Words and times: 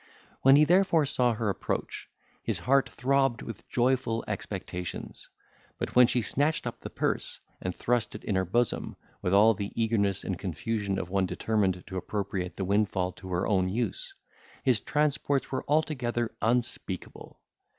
When 0.41 0.55
he, 0.55 0.63
therefore, 0.63 1.05
saw 1.05 1.33
her 1.33 1.47
approach, 1.49 2.09
his 2.41 2.57
heart 2.57 2.89
throbbed 2.89 3.43
with 3.43 3.69
joyful 3.69 4.23
expectations; 4.27 5.29
but, 5.77 5.95
when 5.95 6.07
she 6.07 6.23
snatched 6.23 6.65
up 6.65 6.79
the 6.79 6.89
purse, 6.89 7.39
and 7.61 7.75
thrust 7.75 8.15
it 8.15 8.23
in 8.23 8.33
her 8.33 8.43
bosom, 8.43 8.95
with 9.21 9.31
all 9.31 9.53
the 9.53 9.71
eagerness 9.79 10.23
and 10.23 10.39
confusion 10.39 10.97
of 10.97 11.11
one 11.11 11.27
determined 11.27 11.83
to 11.85 11.97
appropriate 11.97 12.57
the 12.57 12.65
windfall 12.65 13.11
to 13.11 13.29
her 13.29 13.45
own 13.45 13.69
use, 13.69 14.15
his 14.63 14.79
transports 14.79 15.51
were 15.51 15.63
altogether 15.67 16.31
unspeakable. 16.41 17.39